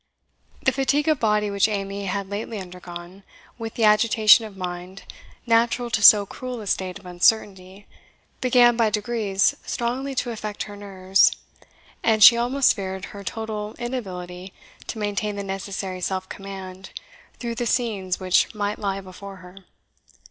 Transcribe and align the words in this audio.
The 0.63 0.71
fatigue 0.71 1.07
of 1.09 1.19
body 1.19 1.51
which 1.51 1.67
Amy 1.67 2.05
had 2.07 2.27
lately 2.27 2.59
undergone, 2.59 3.21
with 3.59 3.75
the 3.75 3.83
agitation 3.83 4.45
of 4.45 4.57
mind 4.57 5.03
natural 5.45 5.91
to 5.91 6.01
so 6.01 6.25
cruel 6.25 6.59
a 6.61 6.65
state 6.65 6.97
of 6.97 7.05
uncertainty, 7.05 7.85
began 8.41 8.75
by 8.75 8.89
degrees 8.89 9.55
strongly 9.63 10.15
to 10.15 10.31
affect 10.31 10.63
her 10.63 10.75
nerves, 10.75 11.33
and 12.01 12.23
she 12.23 12.35
almost 12.35 12.73
feared 12.75 13.05
her 13.13 13.23
total 13.23 13.75
inability 13.77 14.53
to 14.87 14.97
maintain 14.97 15.35
the 15.35 15.43
necessary 15.43 16.01
self 16.01 16.27
command 16.27 16.89
through 17.37 17.53
the 17.53 17.67
scenes 17.67 18.19
which 18.19 18.55
might 18.55 18.79
lie 18.79 19.01
before 19.01 19.35
her. 19.35 19.55